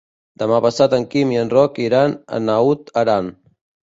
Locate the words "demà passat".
0.43-0.95